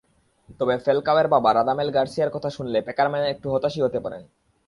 [0.59, 4.23] তবে ফ্যালকাওয়ের বাবা রাদামেল গার্সিয়ার কথা শুনলে পেকারম্যান একটু হতাশই হতে পারেন।